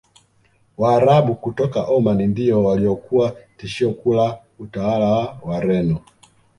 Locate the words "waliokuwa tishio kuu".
2.63-4.13